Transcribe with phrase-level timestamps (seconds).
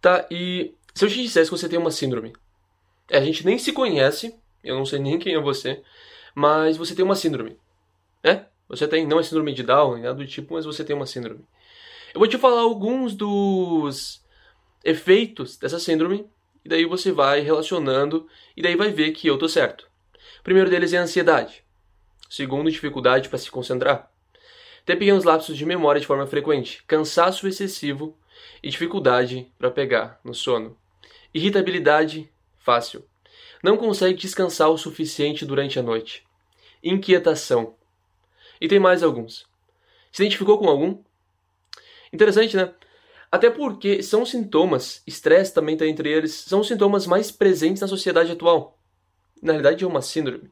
[0.00, 2.32] Tá, e se eu te dissesse que você tem uma síndrome?
[3.10, 5.82] É, a gente nem se conhece, eu não sei nem quem é você,
[6.34, 7.56] mas você tem uma síndrome.
[8.22, 8.44] É?
[8.68, 11.44] Você tem, não é síndrome de Down, nada do tipo, mas você tem uma síndrome.
[12.14, 14.22] Eu vou te falar alguns dos
[14.84, 16.28] efeitos dessa síndrome,
[16.64, 19.88] e daí você vai relacionando, e daí vai ver que eu tô certo.
[20.40, 21.64] O primeiro deles é a ansiedade.
[22.28, 24.10] O segundo, dificuldade para se concentrar.
[24.84, 28.16] Ter pequenos lapsos de memória de forma frequente, cansaço excessivo
[28.62, 30.76] e dificuldade para pegar no sono.
[31.32, 33.04] Irritabilidade fácil.
[33.62, 36.26] Não consegue descansar o suficiente durante a noite.
[36.82, 37.74] Inquietação.
[38.60, 39.46] E tem mais alguns.
[40.12, 41.02] Se identificou com algum?
[42.12, 42.72] Interessante, né?
[43.30, 47.88] Até porque são sintomas, estresse também está entre eles, são os sintomas mais presentes na
[47.88, 48.78] sociedade atual.
[49.42, 50.50] Na realidade, é uma síndrome.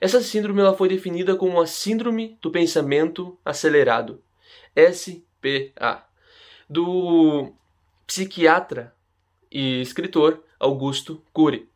[0.00, 4.22] Essa síndrome ela foi definida como a Síndrome do Pensamento Acelerado,
[4.74, 6.07] SPA,
[6.68, 7.52] do
[8.06, 8.94] psiquiatra
[9.50, 11.68] e escritor Augusto Cury.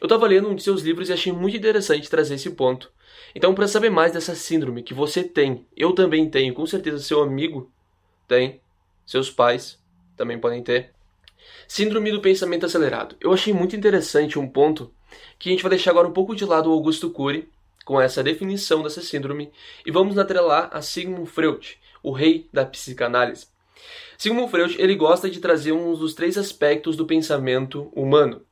[0.00, 2.90] Eu estava lendo um de seus livros e achei muito interessante trazer esse ponto.
[3.34, 7.22] Então, para saber mais dessa síndrome que você tem, eu também tenho, com certeza seu
[7.22, 7.70] amigo
[8.26, 8.60] tem,
[9.04, 9.78] seus pais
[10.16, 10.92] também podem ter.
[11.66, 13.16] Síndrome do pensamento acelerado.
[13.20, 14.92] Eu achei muito interessante um ponto
[15.38, 17.48] que a gente vai deixar agora um pouco de lado o Augusto Cury
[17.84, 19.50] com essa definição dessa síndrome
[19.86, 23.46] e vamos atrelar a Sigmund Freud, o rei da psicanálise.
[24.16, 28.42] Sigmund Freud ele gosta de trazer um dos três aspectos do pensamento humano.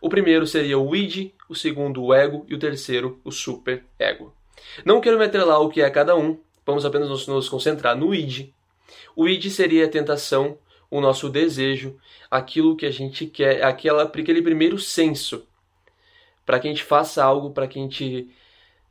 [0.00, 4.34] O primeiro seria o id, o segundo o ego e o terceiro o superego.
[4.84, 8.14] Não quero me atrelar o que é cada um, vamos apenas nos, nos concentrar no
[8.14, 8.52] id.
[9.14, 10.58] O id seria a tentação,
[10.90, 11.98] o nosso desejo,
[12.30, 15.46] aquilo que a gente quer, aquela, aquele primeiro senso
[16.50, 18.28] para que a gente faça algo, para que a gente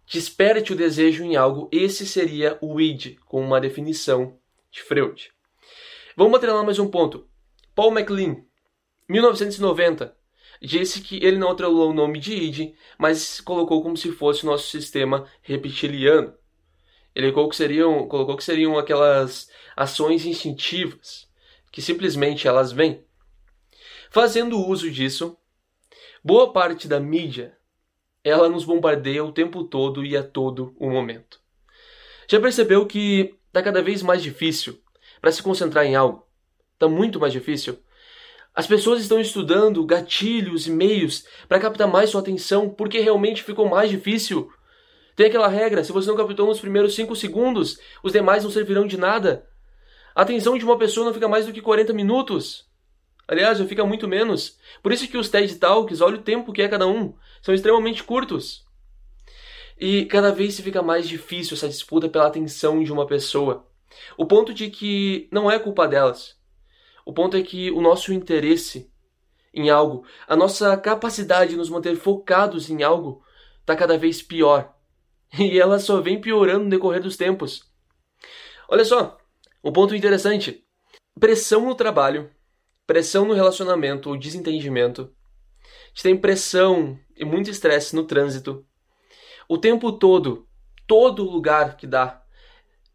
[0.08, 1.68] desperte o desejo em algo.
[1.72, 4.38] Esse seria o id, com uma definição
[4.72, 5.30] de Freud.
[6.20, 7.30] Vamos atrelar mais um ponto.
[7.74, 8.44] Paul MacLean,
[9.08, 10.14] 1990,
[10.62, 14.48] disse que ele não atrelou o nome de id, mas colocou como se fosse o
[14.48, 16.34] nosso sistema reptiliano.
[17.16, 21.26] Ele colocou que seriam, colocou que seriam aquelas ações instintivas,
[21.72, 23.02] que simplesmente elas vêm.
[24.12, 25.38] Fazendo uso disso,
[26.22, 27.58] boa parte da mídia
[28.26, 31.40] ela nos bombardeia o tempo todo e a todo o momento.
[32.30, 34.84] Já percebeu que está cada vez mais difícil
[35.22, 36.26] para se concentrar em algo.
[36.74, 37.78] Está muito mais difícil.
[38.54, 43.68] As pessoas estão estudando gatilhos e meios para captar mais sua atenção porque realmente ficou
[43.70, 44.52] mais difícil.
[45.16, 48.88] Tem aquela regra: se você não captou nos primeiros 5 segundos, os demais não servirão
[48.88, 49.48] de nada.
[50.16, 52.68] A atenção de uma pessoa não fica mais do que 40 minutos.
[53.28, 54.58] Aliás, já fica muito menos.
[54.82, 58.04] Por isso que os TED Talks, olha o tempo que é cada um, são extremamente
[58.04, 58.66] curtos.
[59.80, 63.69] E cada vez se fica mais difícil essa disputa pela atenção de uma pessoa.
[64.18, 66.38] O ponto de que não é culpa delas.
[67.06, 68.92] O ponto é que o nosso interesse
[69.54, 73.24] em algo, a nossa capacidade de nos manter focados em algo,
[73.62, 74.76] está cada vez pior.
[75.40, 77.64] E ela só vem piorando no decorrer dos tempos.
[78.68, 79.18] Olha só,
[79.64, 80.66] um ponto interessante:
[81.20, 82.32] pressão no trabalho,
[82.88, 85.14] pressão no relacionamento ou desentendimento.
[85.62, 88.66] A gente tem pressão e muito estresse no trânsito.
[89.48, 90.48] O tempo todo,
[90.88, 92.19] todo lugar que dá,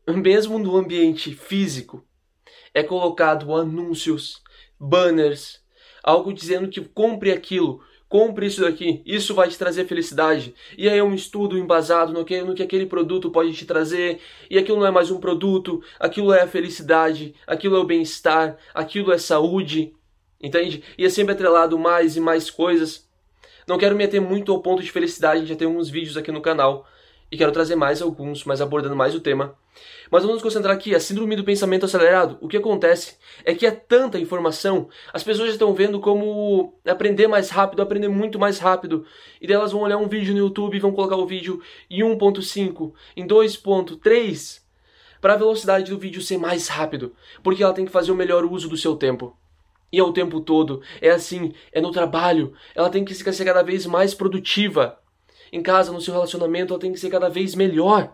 [0.06, 2.04] mesmo no ambiente físico,
[2.72, 4.42] é colocado anúncios,
[4.78, 5.62] banners,
[6.03, 10.54] algo dizendo que compre aquilo, compre isso daqui, isso vai te trazer felicidade.
[10.76, 14.20] E aí é um estudo embasado no que, no que aquele produto pode te trazer,
[14.50, 18.59] e aquilo não é mais um produto, aquilo é a felicidade, aquilo é o bem-estar,
[18.75, 19.94] aquilo é saúde,
[20.41, 20.84] entende?
[20.98, 23.09] E é sempre atrelado mais e mais coisas.
[23.66, 26.42] Não quero me ater muito ao ponto de felicidade, já tem alguns vídeos aqui no
[26.42, 26.86] canal,
[27.31, 29.57] e quero trazer mais alguns, mas abordando mais o tema.
[30.11, 32.39] Mas vamos nos concentrar aqui, a síndrome do pensamento acelerado.
[32.41, 37.51] O que acontece é que é tanta informação, as pessoas estão vendo como aprender mais
[37.51, 39.05] rápido, aprender muito mais rápido.
[39.41, 42.93] E daí elas vão olhar um vídeo no YouTube vão colocar o vídeo em 1.5,
[43.17, 44.60] em 2.3,
[45.21, 48.45] para a velocidade do vídeo ser mais rápido, porque ela tem que fazer o melhor
[48.45, 49.37] uso do seu tempo.
[49.91, 53.63] E é o tempo todo, é assim, é no trabalho, ela tem que ser cada
[53.63, 54.98] vez mais produtiva.
[55.54, 58.12] Em casa, no seu relacionamento, ela tem que ser cada vez melhor.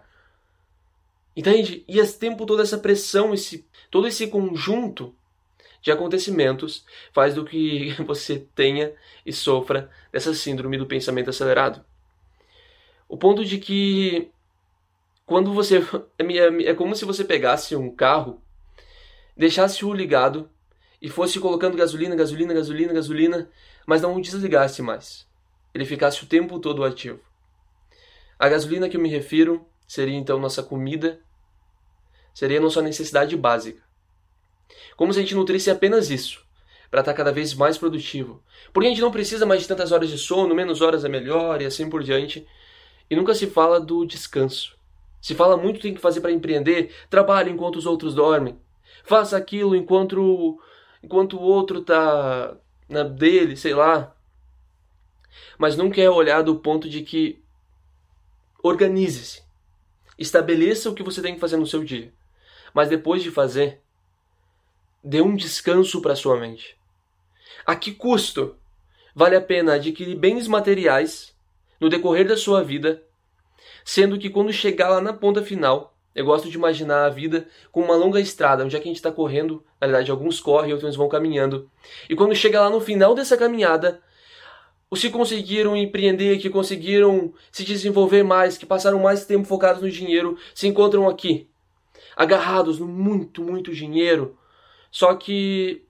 [1.34, 1.82] Entende?
[1.88, 5.16] E esse tempo toda essa pressão, esse todo esse conjunto
[5.80, 6.84] de acontecimentos
[7.14, 8.92] faz do que você tenha
[9.24, 11.82] e sofra dessa síndrome do pensamento acelerado.
[13.08, 14.30] O ponto de que
[15.24, 15.78] quando você
[16.20, 18.42] é, é como se você pegasse um carro,
[19.34, 20.50] deixasse o ligado
[21.00, 23.50] e fosse colocando gasolina, gasolina, gasolina, gasolina,
[23.86, 25.26] mas não o desligasse mais.
[25.72, 27.29] Ele ficasse o tempo todo ativo.
[28.40, 31.20] A gasolina que eu me refiro seria então nossa comida,
[32.32, 33.82] seria nossa necessidade básica.
[34.96, 36.42] Como se a gente nutrisse apenas isso,
[36.90, 38.42] para estar tá cada vez mais produtivo.
[38.72, 41.60] Porque a gente não precisa mais de tantas horas de sono, menos horas é melhor
[41.60, 42.46] e assim por diante.
[43.10, 44.74] E nunca se fala do descanso.
[45.20, 48.58] Se fala muito tem que fazer para empreender, trabalhe enquanto os outros dormem.
[49.04, 50.58] Faça aquilo enquanto
[51.02, 52.56] enquanto o outro tá
[52.88, 54.16] na dele, sei lá.
[55.58, 57.44] Mas nunca é olhar do ponto de que
[58.62, 59.42] organize-se.
[60.18, 62.12] Estabeleça o que você tem que fazer no seu dia.
[62.74, 63.80] Mas depois de fazer,
[65.02, 66.76] dê um descanso para sua mente.
[67.66, 68.56] A que custo
[69.14, 71.34] vale a pena adquirir bens materiais
[71.80, 73.02] no decorrer da sua vida,
[73.84, 77.86] sendo que quando chegar lá na ponta final, eu gosto de imaginar a vida como
[77.86, 80.96] uma longa estrada, onde é que a gente está correndo, na verdade alguns correm, outros
[80.96, 81.70] vão caminhando.
[82.08, 84.02] E quando chega lá no final dessa caminhada,
[84.90, 89.90] os que conseguiram empreender, que conseguiram se desenvolver mais, que passaram mais tempo focados no
[89.90, 91.48] dinheiro, se encontram aqui,
[92.16, 94.36] agarrados no muito, muito dinheiro.
[94.90, 95.84] Só que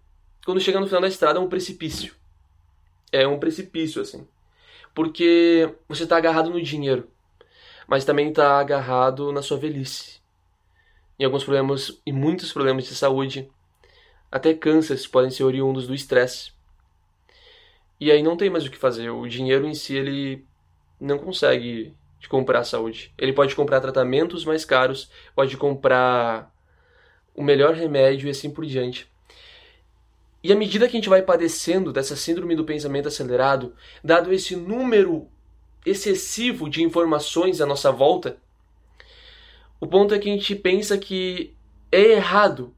[0.44, 2.14] quando chega no final da estrada é um precipício.
[3.10, 4.26] É um precipício, assim.
[4.94, 7.08] Porque você está agarrado no dinheiro
[7.90, 10.20] mas também está agarrado na sua velhice.
[11.18, 13.50] E alguns problemas, e muitos problemas de saúde,
[14.30, 16.52] até cânceres podem ser oriundos do estresse.
[18.00, 19.10] E aí não tem mais o que fazer.
[19.10, 20.46] O dinheiro em si, ele
[20.98, 23.12] não consegue te comprar saúde.
[23.18, 26.50] Ele pode comprar tratamentos mais caros, pode comprar
[27.34, 29.10] o melhor remédio e assim por diante.
[30.42, 34.56] E à medida que a gente vai padecendo dessa síndrome do pensamento acelerado, dado esse
[34.56, 35.28] número
[35.84, 38.38] excessivo de informações à nossa volta,
[39.78, 41.54] o ponto é que a gente pensa que
[41.92, 42.74] é errado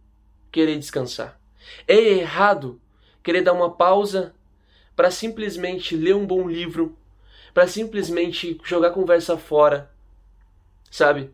[0.50, 1.40] querer descansar.
[1.86, 2.80] É errado
[3.22, 4.34] querer dar uma pausa
[4.94, 6.96] para simplesmente ler um bom livro,
[7.54, 9.90] para simplesmente jogar conversa fora,
[10.90, 11.30] sabe?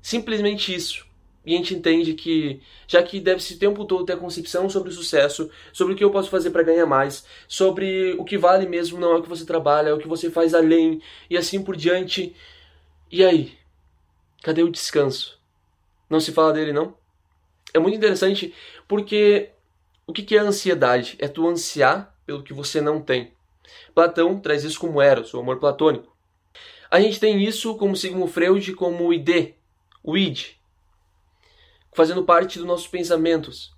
[0.00, 1.06] Simplesmente isso.
[1.44, 4.88] E a gente entende que, já que deve-se o tempo todo ter a concepção sobre
[4.88, 8.66] o sucesso, sobre o que eu posso fazer para ganhar mais, sobre o que vale
[8.66, 11.00] mesmo não é o que você trabalha, é o que você faz além,
[11.30, 12.34] e assim por diante.
[13.12, 13.56] E aí?
[14.42, 15.40] Cadê o descanso?
[16.10, 16.96] Não se fala dele, não?
[17.72, 18.52] É muito interessante
[18.88, 19.50] porque
[20.04, 21.16] o que é a ansiedade?
[21.20, 23.32] É tu ansiar pelo que você não tem.
[23.94, 26.14] Platão traz isso como Eros, o amor platônico.
[26.90, 29.54] A gente tem isso como Sigmund Freud, como o ID,
[30.02, 30.56] o id,
[31.92, 33.74] fazendo parte dos nossos pensamentos.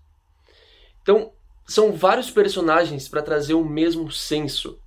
[1.02, 1.32] Então,
[1.66, 4.78] são vários personagens para trazer o mesmo senso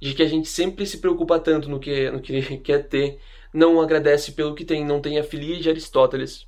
[0.00, 3.20] de que a gente sempre se preocupa tanto no que, no que quer ter,
[3.52, 6.46] não agradece pelo que tem, não tem a filia de Aristóteles.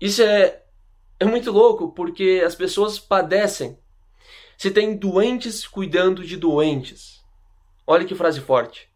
[0.00, 0.62] Isso é,
[1.18, 3.78] é muito louco porque as pessoas padecem.
[4.58, 7.24] Se tem doentes cuidando de doentes.
[7.86, 8.88] Olha que frase forte.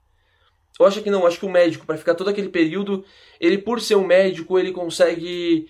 [0.79, 3.05] Eu acho que não, acho que o médico, para ficar todo aquele período,
[3.39, 5.69] ele por ser um médico, ele consegue.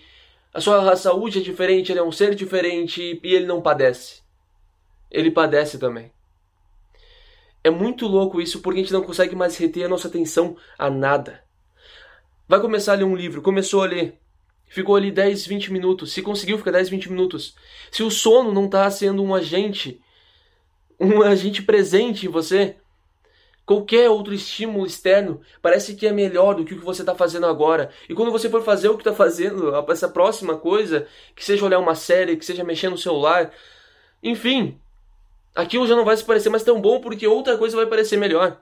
[0.51, 4.23] A sua saúde é diferente, ele é um ser diferente e ele não padece.
[5.11, 6.11] Ele padece também.
[7.63, 10.89] É muito louco isso porque a gente não consegue mais reter a nossa atenção a
[10.89, 11.43] nada.
[12.47, 14.19] Vai começar a ler um livro, começou a ler,
[14.73, 17.55] ficou ali 10, 20 minutos, se conseguiu ficar 10, 20 minutos.
[17.91, 20.01] Se o sono não está sendo um agente,
[20.99, 22.77] um agente presente em você,
[23.65, 27.45] Qualquer outro estímulo externo parece que é melhor do que o que você está fazendo
[27.45, 27.91] agora.
[28.09, 31.79] E quando você for fazer o que está fazendo, essa próxima coisa, que seja olhar
[31.79, 33.53] uma série, que seja mexer no celular,
[34.21, 34.77] enfim,
[35.55, 38.61] aquilo já não vai se parecer mais tão bom porque outra coisa vai parecer melhor.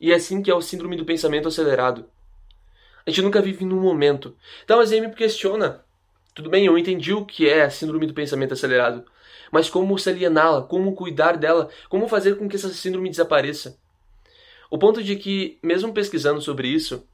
[0.00, 2.04] E é assim que é o síndrome do pensamento acelerado.
[3.06, 4.36] A gente nunca vive num momento.
[4.64, 5.84] Então, mas aí me questiona.
[6.34, 9.04] Tudo bem, eu entendi o que é a síndrome do pensamento acelerado.
[9.52, 10.62] Mas como se aliená-la?
[10.62, 11.68] Como cuidar dela?
[11.88, 13.78] Como fazer com que essa síndrome desapareça?
[14.70, 17.06] O ponto de que, mesmo pesquisando sobre isso,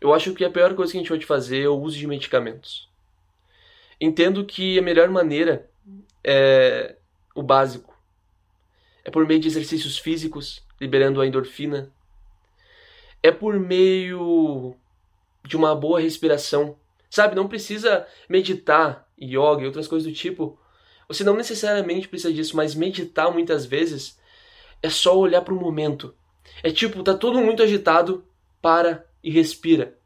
[0.00, 2.06] eu acho que a pior coisa que a gente pode fazer é o uso de
[2.06, 2.88] medicamentos.
[4.00, 5.68] Entendo que a melhor maneira
[6.24, 6.96] é
[7.34, 7.96] o básico.
[9.04, 11.90] É por meio de exercícios físicos, liberando a endorfina.
[13.22, 14.76] É por meio
[15.44, 16.76] de uma boa respiração.
[17.10, 20.58] Sabe, não precisa meditar, yoga e outras coisas do tipo.
[21.08, 24.18] Você não necessariamente precisa disso, mas meditar muitas vezes
[24.82, 26.14] é só olhar para o momento
[26.62, 28.24] é tipo, tá tudo muito agitado,
[28.60, 29.96] para e respira.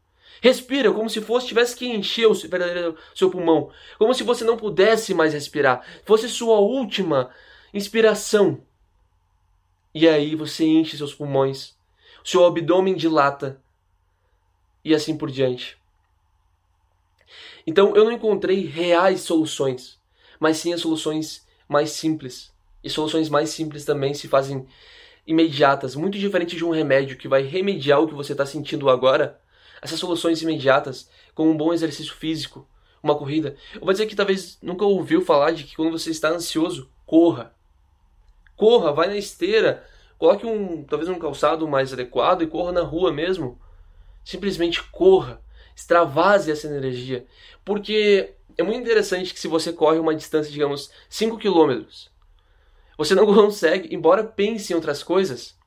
[0.41, 5.13] Respira como se fosse tivesse que encher o seu pulmão, como se você não pudesse
[5.13, 7.31] mais respirar, fosse sua última
[7.73, 8.61] inspiração.
[9.93, 11.75] E aí você enche seus pulmões,
[12.23, 13.61] seu abdômen dilata
[14.83, 15.77] e assim por diante.
[17.65, 19.99] Então eu não encontrei reais soluções,
[20.39, 22.51] mas sim as soluções mais simples.
[22.83, 24.67] E soluções mais simples também se fazem
[25.25, 29.39] imediatas, muito diferente de um remédio que vai remediar o que você está sentindo agora,
[29.81, 32.67] essas soluções imediatas, como um bom exercício físico,
[33.01, 33.55] uma corrida.
[33.73, 37.53] Eu vou dizer que talvez nunca ouviu falar de que quando você está ansioso, corra.
[38.55, 39.85] Corra, vai na esteira,
[40.17, 43.59] coloque um, talvez um calçado mais adequado e corra na rua mesmo.
[44.23, 45.41] Simplesmente corra,
[45.75, 47.25] extravase essa energia,
[47.65, 51.83] porque é muito interessante que se você corre uma distância, digamos, 5 km,
[52.97, 55.57] você não consegue, embora pense em outras coisas,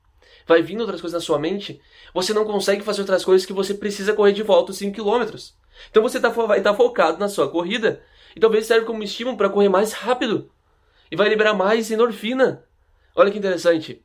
[0.46, 1.80] vai vindo outras coisas na sua mente,
[2.14, 5.36] você não consegue fazer outras coisas que você precisa correr de volta os 5 km.
[5.90, 8.02] Então você tá, vai estar tá focado na sua corrida
[8.34, 10.50] e talvez serve como estímulo para correr mais rápido
[11.10, 12.64] e vai liberar mais endorfina.
[13.14, 14.02] Olha que interessante.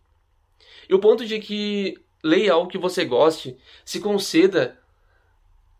[0.89, 4.80] E o ponto de que leia algo que você goste, se conceda.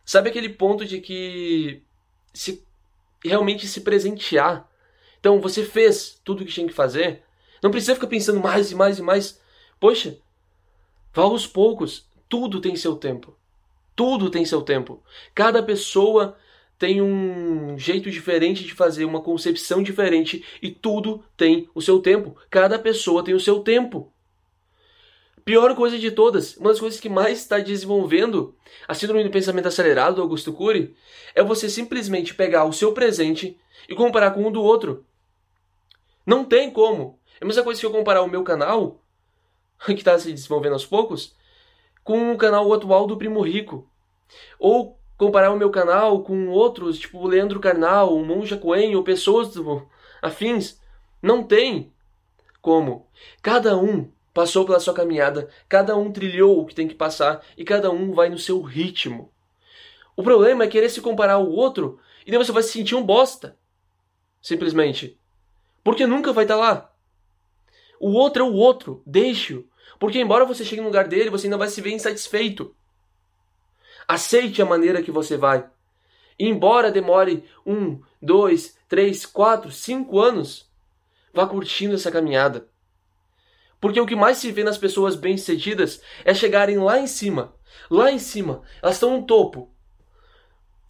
[0.06, 1.82] Sabe aquele ponto de que
[2.34, 2.64] se
[3.24, 4.70] realmente se presentear.
[5.20, 7.24] Então você fez tudo o que tinha que fazer.
[7.62, 9.40] Não precisa ficar pensando mais e mais e mais.
[9.80, 10.18] Poxa,
[11.14, 12.10] vá aos poucos.
[12.28, 13.36] Tudo tem seu tempo.
[13.96, 15.04] Tudo tem seu tempo.
[15.36, 16.36] Cada pessoa
[16.80, 22.36] tem um jeito diferente de fazer, uma concepção diferente e tudo tem o seu tempo.
[22.50, 24.11] Cada pessoa tem o seu tempo.
[25.44, 28.56] Pior coisa de todas, uma das coisas que mais está desenvolvendo
[28.88, 30.96] a síndrome do pensamento acelerado do Augusto Cury
[31.34, 35.06] é você simplesmente pegar o seu presente e comparar com o do outro.
[36.26, 37.20] Não tem como.
[37.40, 39.02] É a mesma coisa que eu comparar o meu canal,
[39.86, 41.36] que está se desenvolvendo aos poucos,
[42.04, 43.90] com o canal atual do Primo Rico.
[44.60, 49.04] Ou comparar o meu canal com outros, tipo o Leandro Carnal, o Monja Coen, ou
[49.04, 49.56] pessoas
[50.22, 50.80] afins.
[51.22, 51.92] Não tem
[52.62, 53.08] como.
[53.42, 57.64] Cada um passou pela sua caminhada, cada um trilhou o que tem que passar e
[57.64, 59.32] cada um vai no seu ritmo.
[60.16, 63.04] O problema é querer se comparar ao outro e daí você vai se sentir um
[63.04, 63.58] bosta.
[64.42, 65.18] Simplesmente.
[65.84, 66.92] Porque nunca vai estar lá.
[68.00, 69.68] O outro é o outro, deixe-o.
[70.00, 72.76] Porque embora você chegue no lugar dele, você ainda vai se ver insatisfeito.
[74.08, 75.70] Aceite a maneira que você vai.
[76.38, 80.68] E embora demore um, dois, três, quatro, cinco anos,
[81.32, 82.68] vá curtindo essa caminhada.
[83.82, 87.56] Porque o que mais se vê nas pessoas bem-sucedidas é chegarem lá em cima.
[87.90, 88.62] Lá em cima.
[88.82, 89.74] Elas estão no topo.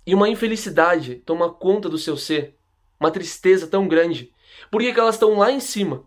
[0.06, 2.58] E uma infelicidade toma conta do seu ser.
[3.00, 4.34] Uma tristeza tão grande.
[4.70, 6.04] Por que, que elas estão lá em cima?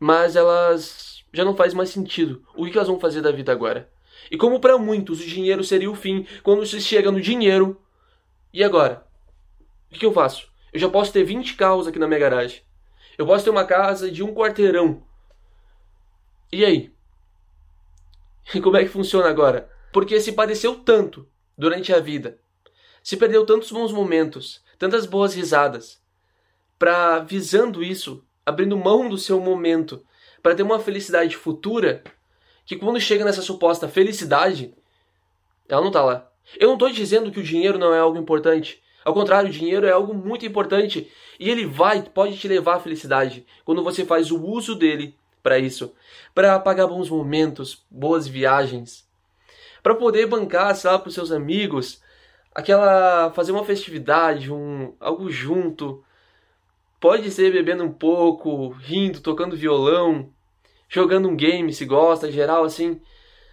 [0.00, 2.42] Mas elas já não faz mais sentido.
[2.56, 3.92] O que, que elas vão fazer da vida agora?
[4.30, 7.78] E como para muitos o dinheiro seria o fim, quando se chega no dinheiro.
[8.50, 9.06] E agora?
[9.90, 10.48] O que, que eu faço?
[10.72, 12.62] Eu já posso ter 20 carros aqui na minha garagem.
[13.18, 15.02] Eu posso ter uma casa de um quarteirão
[16.54, 16.94] e aí?
[18.54, 19.70] E como é que funciona agora?
[19.92, 22.38] Porque se padeceu tanto durante a vida,
[23.02, 26.02] se perdeu tantos bons momentos, tantas boas risadas,
[26.78, 30.04] para visando isso, abrindo mão do seu momento,
[30.42, 32.02] para ter uma felicidade futura,
[32.66, 34.74] que quando chega nessa suposta felicidade,
[35.68, 36.30] ela não tá lá.
[36.58, 38.82] Eu não estou dizendo que o dinheiro não é algo importante.
[39.04, 42.80] Ao contrário, o dinheiro é algo muito importante e ele vai, pode te levar à
[42.80, 45.94] felicidade quando você faz o uso dele para isso,
[46.34, 49.06] para pagar bons momentos, boas viagens,
[49.82, 52.02] para poder bancar, sei lá, para seus amigos,
[52.54, 56.02] aquela fazer uma festividade, um algo junto.
[56.98, 60.32] Pode ser bebendo um pouco, rindo, tocando violão,
[60.88, 62.98] jogando um game se gosta, geral assim.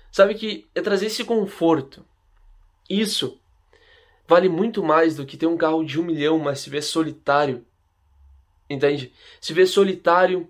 [0.10, 2.06] Sabe que é trazer esse conforto.
[2.90, 3.38] Isso
[4.26, 7.66] vale muito mais do que ter um carro de um milhão, mas se ver solitário.
[8.70, 9.12] Entende?
[9.42, 10.50] Se ver solitário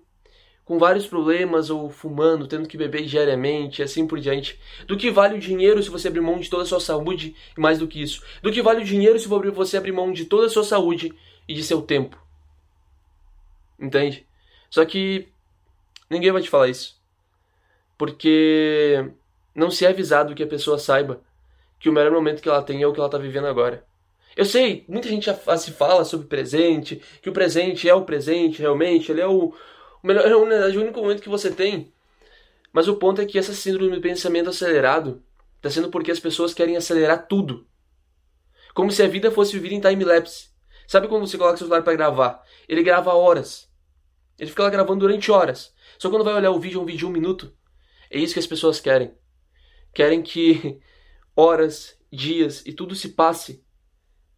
[0.66, 4.60] com vários problemas ou fumando, tendo que beber diariamente e assim por diante.
[4.88, 7.60] Do que vale o dinheiro se você abrir mão de toda a sua saúde e
[7.60, 8.24] mais do que isso?
[8.42, 11.14] Do que vale o dinheiro se você abrir mão de toda a sua saúde
[11.48, 12.18] e de seu tempo?
[13.80, 14.26] Entende?
[14.70, 15.28] Só que
[16.10, 17.00] ninguém vai te falar isso.
[17.98, 19.12] Porque
[19.54, 21.22] não se é avisado que a pessoa saiba
[21.80, 23.84] que o melhor momento que ela tem é o que ela está vivendo agora.
[24.36, 28.62] Eu sei, muita gente já se fala sobre presente, que o presente é o presente,
[28.62, 29.54] realmente, ele é o,
[30.04, 31.94] o melhor, é o único momento que você tem.
[32.74, 35.24] Mas o ponto é que essa síndrome do pensamento acelerado
[35.58, 37.68] está sendo porque as pessoas querem acelerar tudo.
[38.74, 40.50] Como se a vida fosse vivida em time-lapse.
[40.88, 42.44] Sabe quando você coloca o celular para gravar?
[42.68, 43.70] Ele grava horas.
[44.40, 45.74] Ele fica lá gravando durante horas.
[46.00, 47.54] Só quando vai olhar o vídeo, é um vídeo de um minuto.
[48.10, 49.14] É isso que as pessoas querem.
[49.94, 50.80] Querem que
[51.36, 53.64] horas, dias e tudo se passe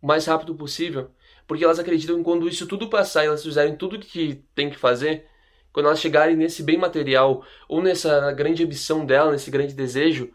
[0.01, 1.11] o mais rápido possível.
[1.47, 4.77] Porque elas acreditam que quando isso tudo passar e elas fizerem tudo que tem que
[4.77, 5.27] fazer,
[5.73, 10.31] quando elas chegarem nesse bem material ou nessa grande ambição dela, nesse grande desejo,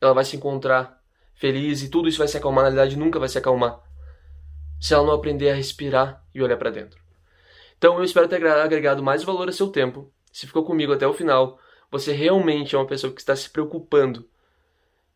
[0.00, 1.00] ela vai se encontrar
[1.34, 2.64] feliz e tudo isso vai se acalmar.
[2.64, 3.78] Na realidade, nunca vai se acalmar
[4.80, 6.98] se ela não aprender a respirar e olhar para dentro.
[7.76, 10.10] Então, eu espero ter agregado mais valor a seu tempo.
[10.32, 11.58] Se ficou comigo até o final,
[11.90, 14.28] você realmente é uma pessoa que está se preocupando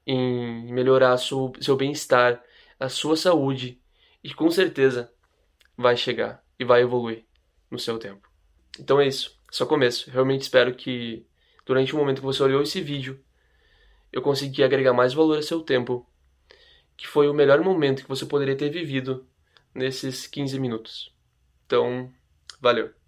[0.07, 2.43] em melhorar seu, seu bem-estar,
[2.79, 3.81] a sua saúde
[4.23, 5.11] e com certeza
[5.77, 7.25] vai chegar e vai evoluir.
[7.71, 8.30] no seu tempo.
[8.81, 10.11] Então é isso, só começo.
[10.11, 11.27] Realmente espero que
[11.67, 13.21] durante o momento que você olhou esse vídeo,
[14.11, 16.07] eu consegui agregar mais valor ao seu tempo,
[16.97, 19.27] que foi o melhor momento que você poderia ter vivido
[19.75, 21.15] nesses 15 minutos.
[21.67, 22.11] Então,
[22.61, 23.00] valeu.